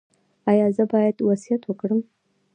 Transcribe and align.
ایا 0.51 0.67
زه 0.75 0.83
باید 0.91 1.15
وصیت 1.29 1.61
وکړم؟ 1.65 2.01